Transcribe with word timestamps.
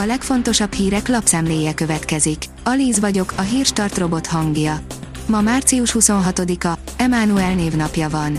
A 0.00 0.04
legfontosabb 0.06 0.72
hírek 0.72 1.08
lapszemléje 1.08 1.74
következik. 1.74 2.44
Alíz 2.64 3.00
vagyok, 3.00 3.32
a 3.36 3.40
hírstart 3.40 3.98
robot 3.98 4.26
hangja. 4.26 4.80
Ma 5.26 5.40
március 5.40 5.96
26-a, 5.98 6.78
Emmanuel 6.96 7.54
névnapja 7.54 8.08
van. 8.08 8.38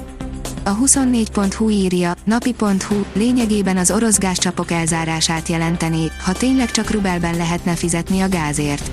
A 0.63 0.77
24.hu 0.77 1.69
írja, 1.69 2.13
napi.hu 2.23 3.03
lényegében 3.13 3.77
az 3.77 3.91
orosz 3.91 4.17
gázcsapok 4.17 4.71
elzárását 4.71 5.47
jelentené, 5.47 6.11
ha 6.23 6.33
tényleg 6.33 6.71
csak 6.71 6.91
rubelben 6.91 7.37
lehetne 7.37 7.75
fizetni 7.75 8.21
a 8.21 8.29
gázért. 8.29 8.91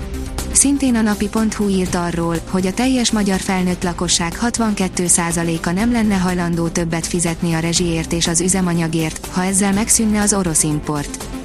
Szintén 0.51 0.95
a 0.95 1.01
napi.hu 1.01 1.69
írt 1.69 1.95
arról, 1.95 2.35
hogy 2.49 2.67
a 2.67 2.73
teljes 2.73 3.11
magyar 3.11 3.39
felnőtt 3.39 3.83
lakosság 3.83 4.37
62%-a 4.41 5.71
nem 5.71 5.91
lenne 5.91 6.15
hajlandó 6.15 6.67
többet 6.67 7.07
fizetni 7.07 7.53
a 7.53 7.59
rezsiért 7.59 8.13
és 8.13 8.27
az 8.27 8.41
üzemanyagért, 8.41 9.25
ha 9.31 9.43
ezzel 9.43 9.73
megszűnne 9.73 10.21
az 10.21 10.33
orosz 10.33 10.63
import. 10.63 11.36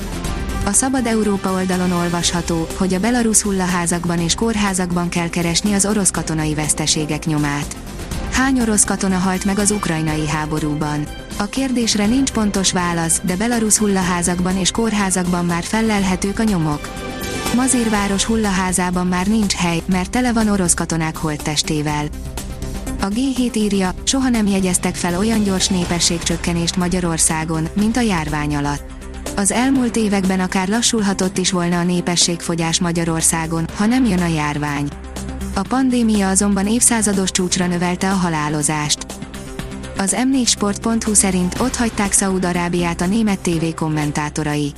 A 0.64 0.72
Szabad 0.72 1.06
Európa 1.06 1.52
oldalon 1.52 1.92
olvasható, 1.92 2.66
hogy 2.76 2.94
a 2.94 3.00
belarusz 3.00 3.42
hullaházakban 3.42 4.18
és 4.20 4.34
kórházakban 4.34 5.08
kell 5.08 5.28
keresni 5.28 5.72
az 5.72 5.86
orosz 5.86 6.10
katonai 6.10 6.54
veszteségek 6.54 7.26
nyomát. 7.26 7.76
Hány 8.30 8.60
orosz 8.60 8.84
katona 8.84 9.16
halt 9.16 9.44
meg 9.44 9.58
az 9.58 9.70
ukrajnai 9.70 10.28
háborúban? 10.28 11.06
A 11.38 11.44
kérdésre 11.44 12.06
nincs 12.06 12.30
pontos 12.30 12.72
válasz, 12.72 13.20
de 13.24 13.36
belarusz 13.36 13.78
hullaházakban 13.78 14.56
és 14.56 14.70
kórházakban 14.70 15.44
már 15.44 15.62
fellelhetők 15.62 16.38
a 16.38 16.42
nyomok. 16.42 16.88
Mazírváros 17.56 18.24
hullaházában 18.24 19.06
már 19.06 19.26
nincs 19.26 19.54
hely, 19.54 19.82
mert 19.86 20.10
tele 20.10 20.32
van 20.32 20.48
orosz 20.48 20.74
katonák 20.74 21.16
holttestével. 21.16 22.06
A 23.00 23.06
G7 23.06 23.56
írja, 23.56 23.94
soha 24.04 24.28
nem 24.28 24.46
jegyeztek 24.46 24.94
fel 24.94 25.18
olyan 25.18 25.42
gyors 25.42 25.68
népességcsökkenést 25.68 26.76
Magyarországon, 26.76 27.68
mint 27.74 27.96
a 27.96 28.00
járvány 28.00 28.56
alatt. 28.56 29.01
Az 29.36 29.50
elmúlt 29.52 29.96
években 29.96 30.40
akár 30.40 30.68
lassulhatott 30.68 31.38
is 31.38 31.50
volna 31.50 31.78
a 31.78 31.82
népességfogyás 31.82 32.80
Magyarországon, 32.80 33.66
ha 33.76 33.86
nem 33.86 34.04
jön 34.04 34.20
a 34.20 34.26
járvány. 34.26 34.88
A 35.54 35.62
pandémia 35.62 36.28
azonban 36.28 36.66
évszázados 36.66 37.30
csúcsra 37.30 37.66
növelte 37.66 38.10
a 38.10 38.14
halálozást. 38.14 39.06
Az 39.98 40.16
m4sport.hu 40.18 41.14
szerint 41.14 41.60
ott 41.60 41.76
hagyták 41.76 42.12
Szaúd-Arábiát 42.12 43.00
a 43.00 43.06
német 43.06 43.38
TV 43.38 43.64
kommentátorai. 43.76 44.72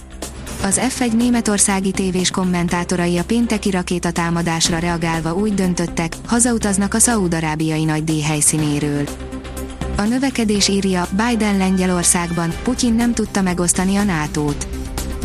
Az 0.62 0.80
F1 0.98 1.12
németországi 1.12 1.90
tévés 1.90 2.30
kommentátorai 2.30 3.18
a 3.18 3.24
pénteki 3.24 3.70
rakétatámadásra 3.70 4.78
reagálva 4.78 5.34
úgy 5.34 5.54
döntöttek, 5.54 6.16
hazautaznak 6.26 6.94
a 6.94 6.98
szaúd-arábiai 6.98 7.84
nagydíj 7.84 8.20
helyszínéről. 8.20 9.04
A 9.96 10.02
növekedés 10.02 10.68
írja, 10.68 11.06
Biden 11.10 11.56
Lengyelországban, 11.56 12.52
Putyin 12.62 12.94
nem 12.94 13.14
tudta 13.14 13.42
megosztani 13.42 13.96
a 13.96 14.02
NATO-t. 14.02 14.66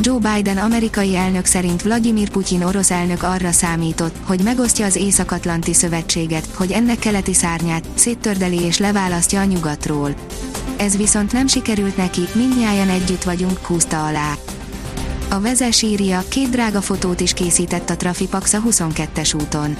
Joe 0.01 0.17
Biden 0.17 0.57
amerikai 0.57 1.15
elnök 1.15 1.45
szerint 1.45 1.81
Vladimir 1.81 2.29
Putyin 2.29 2.63
orosz 2.63 2.91
elnök 2.91 3.23
arra 3.23 3.51
számított, 3.51 4.15
hogy 4.23 4.43
megosztja 4.43 4.85
az 4.85 4.95
Észak-Atlanti 4.95 5.73
Szövetséget, 5.73 6.47
hogy 6.53 6.71
ennek 6.71 6.99
keleti 6.99 7.33
szárnyát 7.33 7.87
széttördeli 7.95 8.61
és 8.61 8.77
leválasztja 8.77 9.39
a 9.39 9.43
nyugatról. 9.43 10.15
Ez 10.77 10.97
viszont 10.97 11.31
nem 11.31 11.47
sikerült 11.47 11.97
neki, 11.97 12.21
mindnyájan 12.33 12.89
együtt 12.89 13.23
vagyunk, 13.23 13.65
húzta 13.65 14.05
alá. 14.05 14.33
A 15.29 15.39
vezes 15.39 15.81
írja, 15.81 16.23
két 16.27 16.49
drága 16.49 16.81
fotót 16.81 17.19
is 17.19 17.33
készített 17.33 17.89
a 17.89 17.97
Trafipax 17.97 18.53
a 18.53 18.61
22-es 18.69 19.41
úton. 19.41 19.77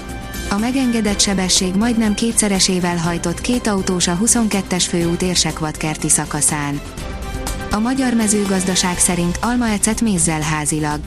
A 0.52 0.58
megengedett 0.58 1.20
sebesség 1.20 1.76
majdnem 1.76 2.14
kétszeresével 2.14 2.98
hajtott 2.98 3.42
két 3.42 3.68
autós 3.68 4.08
a 4.08 4.18
22-es 4.24 4.86
főút 4.90 5.22
érsekvadkerti 5.22 6.10
szakaszán. 6.10 6.82
A 7.72 7.80
magyar 7.80 8.14
mezőgazdaság 8.14 8.98
szerint 8.98 9.38
almaecet 9.42 10.02
mézzel 10.02 10.42
házilag. 10.42 11.00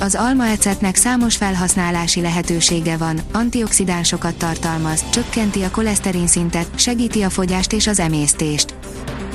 Az 0.00 0.14
almaecetnek 0.14 0.96
számos 0.96 1.36
felhasználási 1.36 2.20
lehetősége 2.20 2.96
van, 2.96 3.20
antioxidánsokat 3.32 4.34
tartalmaz, 4.34 5.04
csökkenti 5.10 5.62
a 5.62 5.70
koleszterin 5.70 6.26
szintet, 6.26 6.66
segíti 6.74 7.22
a 7.22 7.30
fogyást 7.30 7.72
és 7.72 7.86
az 7.86 7.98
emésztést. 7.98 8.74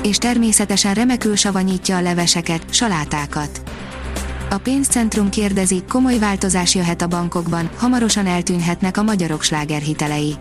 És 0.02 0.16
természetesen 0.16 0.94
remekül 0.94 1.36
savanyítja 1.36 1.96
a 1.96 2.00
leveseket, 2.02 2.62
salátákat. 2.70 3.62
A 4.50 4.58
pénzcentrum 4.58 5.30
kérdezi, 5.30 5.82
komoly 5.88 6.18
változás 6.18 6.74
jöhet 6.74 7.02
a 7.02 7.06
bankokban, 7.06 7.70
hamarosan 7.76 8.26
eltűnhetnek 8.26 8.96
a 8.96 9.02
magyarok 9.02 9.42
slágerhitelei. 9.42 10.34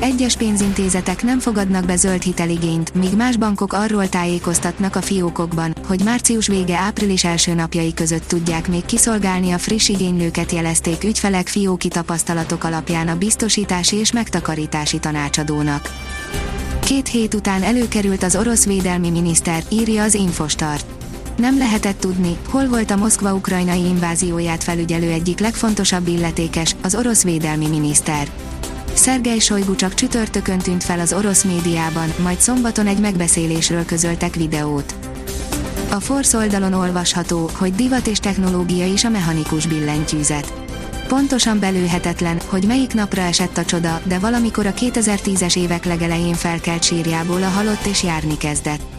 Egyes 0.00 0.36
pénzintézetek 0.36 1.22
nem 1.22 1.38
fogadnak 1.38 1.86
be 1.86 1.96
zöld 1.96 2.22
hiteligényt, 2.22 2.94
míg 2.94 3.16
más 3.16 3.36
bankok 3.36 3.72
arról 3.72 4.08
tájékoztatnak 4.08 4.96
a 4.96 5.02
fiókokban, 5.02 5.74
hogy 5.86 6.00
március 6.04 6.46
vége 6.46 6.76
április 6.76 7.24
első 7.24 7.54
napjai 7.54 7.94
között 7.94 8.28
tudják 8.28 8.68
még 8.68 8.84
kiszolgálni 8.84 9.52
a 9.52 9.58
friss 9.58 9.88
igénylőket 9.88 10.52
jelezték 10.52 11.04
ügyfelek 11.04 11.48
fióki 11.48 11.88
tapasztalatok 11.88 12.64
alapján 12.64 13.08
a 13.08 13.18
biztosítási 13.18 13.96
és 13.96 14.12
megtakarítási 14.12 14.98
tanácsadónak. 14.98 15.90
Két 16.80 17.08
hét 17.08 17.34
után 17.34 17.62
előkerült 17.62 18.22
az 18.22 18.36
orosz 18.36 18.64
védelmi 18.64 19.10
miniszter, 19.10 19.62
írja 19.70 20.02
az 20.02 20.14
Infostart 20.14 21.03
nem 21.36 21.58
lehetett 21.58 22.00
tudni, 22.00 22.36
hol 22.48 22.68
volt 22.68 22.90
a 22.90 22.96
Moszkva 22.96 23.34
ukrajnai 23.34 23.84
invázióját 23.84 24.64
felügyelő 24.64 25.10
egyik 25.10 25.38
legfontosabb 25.38 26.08
illetékes, 26.08 26.76
az 26.82 26.94
orosz 26.94 27.22
védelmi 27.22 27.68
miniszter. 27.68 28.28
Szergej 28.94 29.38
Sojgu 29.38 29.74
csak 29.74 29.94
csütörtökön 29.94 30.58
tűnt 30.58 30.84
fel 30.84 31.00
az 31.00 31.12
orosz 31.12 31.44
médiában, 31.44 32.12
majd 32.22 32.40
szombaton 32.40 32.86
egy 32.86 33.00
megbeszélésről 33.00 33.84
közöltek 33.84 34.34
videót. 34.34 34.94
A 35.90 36.00
Force 36.00 36.38
oldalon 36.38 36.72
olvasható, 36.72 37.50
hogy 37.54 37.74
divat 37.74 38.06
és 38.06 38.18
technológia 38.18 38.86
is 38.86 39.04
a 39.04 39.08
mechanikus 39.08 39.66
billentyűzet. 39.66 40.52
Pontosan 41.08 41.58
belőhetetlen, 41.58 42.40
hogy 42.46 42.66
melyik 42.66 42.94
napra 42.94 43.22
esett 43.22 43.58
a 43.58 43.64
csoda, 43.64 44.00
de 44.04 44.18
valamikor 44.18 44.66
a 44.66 44.72
2010-es 44.72 45.56
évek 45.56 45.84
legelején 45.84 46.34
felkelt 46.34 46.82
sírjából 46.82 47.42
a 47.42 47.48
halott 47.48 47.86
és 47.86 48.02
járni 48.02 48.36
kezdett 48.36 48.93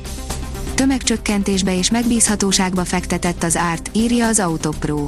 tömegcsökkentésbe 0.75 1.77
és 1.77 1.91
megbízhatóságba 1.91 2.85
fektetett 2.85 3.43
az 3.43 3.57
árt, 3.57 3.89
írja 3.93 4.27
az 4.27 4.39
Autopro. 4.39 5.07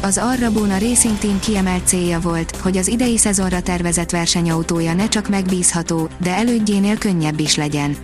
Az 0.00 0.18
Arrabona 0.18 0.78
Racing 0.78 1.18
Team 1.18 1.40
kiemelt 1.40 1.86
célja 1.86 2.20
volt, 2.20 2.56
hogy 2.56 2.76
az 2.76 2.88
idei 2.88 3.18
szezonra 3.18 3.60
tervezett 3.60 4.10
versenyautója 4.10 4.94
ne 4.94 5.08
csak 5.08 5.28
megbízható, 5.28 6.08
de 6.22 6.34
elődjénél 6.34 6.98
könnyebb 6.98 7.40
is 7.40 7.56
legyen. 7.56 7.96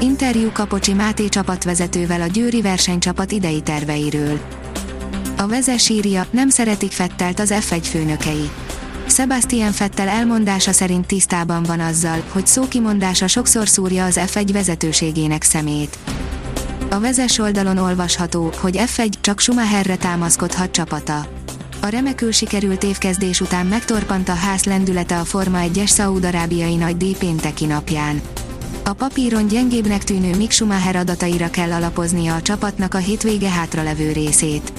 Interjú 0.00 0.50
Kapocsi 0.52 0.92
Máté 0.92 1.28
csapatvezetővel 1.28 2.20
a 2.20 2.26
Győri 2.26 2.60
versenycsapat 2.60 3.32
idei 3.32 3.60
terveiről. 3.60 4.40
A 5.36 5.46
vezes 5.46 5.88
írja, 5.88 6.26
nem 6.30 6.48
szeretik 6.48 6.92
Fettelt 6.92 7.40
az 7.40 7.54
F1 7.54 7.82
főnökei. 7.82 8.50
Sebastian 9.06 9.72
Fettel 9.72 10.08
elmondása 10.08 10.72
szerint 10.72 11.06
tisztában 11.06 11.62
van 11.62 11.80
azzal, 11.80 12.22
hogy 12.28 12.46
szókimondása 12.46 13.26
sokszor 13.26 13.68
szúrja 13.68 14.04
az 14.04 14.20
F1 14.26 14.48
vezetőségének 14.52 15.42
szemét. 15.42 15.98
A 16.92 17.00
vezes 17.00 17.38
oldalon 17.38 17.78
olvasható, 17.78 18.52
hogy 18.60 18.80
F1 18.86 19.12
csak 19.20 19.40
Schumacherre 19.40 19.96
támaszkodhat 19.96 20.70
csapata. 20.70 21.26
A 21.80 21.86
remekül 21.86 22.32
sikerült 22.32 22.82
évkezdés 22.82 23.40
után 23.40 23.66
megtorpant 23.66 24.28
a 24.28 24.34
ház 24.34 24.64
lendülete 24.64 25.18
a 25.18 25.24
Forma 25.24 25.58
1-es 25.62 25.86
szaúd-arábiai 25.86 26.76
nagy 26.76 26.96
díj 26.96 27.14
pénteki 27.18 27.66
napján. 27.66 28.20
A 28.84 28.92
papíron 28.92 29.46
gyengébbnek 29.46 30.04
tűnő 30.04 30.36
Mick 30.36 30.50
Schumacher 30.50 30.96
adataira 30.96 31.50
kell 31.50 31.72
alapoznia 31.72 32.34
a 32.34 32.42
csapatnak 32.42 32.94
a 32.94 32.98
hétvége 32.98 33.48
hátralevő 33.48 34.12
részét. 34.12 34.72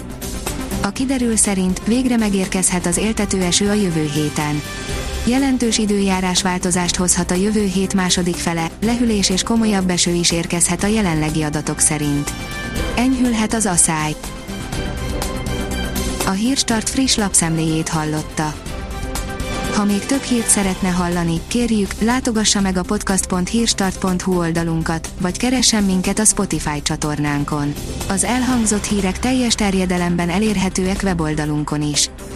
A 0.82 0.90
kiderül 0.90 1.36
szerint 1.36 1.82
végre 1.86 2.18
megérkezhet 2.18 2.86
az 2.86 2.98
éltető 2.98 3.42
eső 3.42 3.70
a 3.70 3.74
jövő 3.74 4.10
héten. 4.14 4.62
Jelentős 5.26 5.78
időjárás 5.78 6.42
változást 6.42 6.96
hozhat 6.96 7.32
a 7.32 7.36
jövő 7.36 7.66
hét 7.66 7.94
második 7.94 8.36
fele, 8.36 8.70
lehűlés 8.82 9.30
és 9.30 9.44
komolyabb 9.44 9.90
eső 9.90 10.12
is 10.12 10.32
érkezhet 10.32 10.84
a 10.84 10.88
jelenlegi 10.88 11.42
adatok 11.42 11.80
szerint. 11.80 12.34
Enyhülhet 12.96 13.54
az 13.54 13.66
aszály. 13.66 14.16
A 16.26 16.30
Hírstart 16.30 16.90
friss 16.90 17.16
lapszemléjét 17.16 17.90
hallotta. 17.90 18.54
Ha 19.74 19.86
még 19.86 20.06
több 20.06 20.22
hírt 20.22 20.48
szeretne 20.48 20.90
hallani, 20.90 21.40
kérjük, 21.48 21.94
látogassa 22.02 22.62
meg 22.62 22.78
a 22.78 22.82
podcast.hírstart.hu 22.82 24.38
oldalunkat, 24.38 25.10
vagy 25.22 25.38
keressen 25.38 25.84
minket 25.84 26.20
a 26.20 26.26
Spotify 26.26 26.82
csatornánkon. 26.82 27.74
Az 28.10 28.24
elhangzott 28.24 28.86
hírek 28.86 29.20
teljes 29.20 29.56
terjedelemben 29.56 30.30
elérhetőek 30.30 31.00
weboldalunkon 31.04 31.82
is. 31.82 32.10